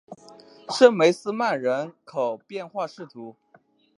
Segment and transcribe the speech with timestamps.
[0.69, 3.05] 圣梅斯曼人口变化图示